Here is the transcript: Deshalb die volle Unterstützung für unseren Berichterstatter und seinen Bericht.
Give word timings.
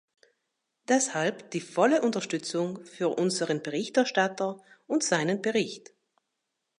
Deshalb 0.87 1.51
die 1.51 1.61
volle 1.61 2.01
Unterstützung 2.01 2.83
für 2.87 3.09
unseren 3.09 3.61
Berichterstatter 3.61 4.59
und 4.87 5.03
seinen 5.03 5.43
Bericht. 5.43 5.93